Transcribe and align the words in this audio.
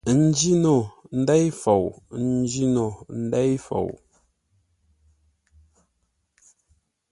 N 0.07 0.07
njîno 0.29 0.75
ndêi 1.21 1.47
fou, 1.61 1.83
n 2.21 2.25
njîno 2.43 2.87
ndêi 3.23 3.51
fou. 3.65 3.87